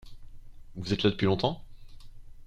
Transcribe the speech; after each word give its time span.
Vous 0.77 0.93
êtes 0.95 1.03
là 1.03 1.11
depuis 1.11 1.27
longtemps? 1.27 1.63